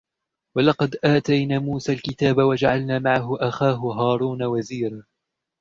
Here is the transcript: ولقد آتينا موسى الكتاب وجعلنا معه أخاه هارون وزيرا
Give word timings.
ولقد 0.55 0.97
آتينا 1.03 1.59
موسى 1.59 1.93
الكتاب 1.93 2.37
وجعلنا 2.37 2.99
معه 2.99 3.37
أخاه 3.47 3.75
هارون 3.93 4.43
وزيرا 4.43 5.03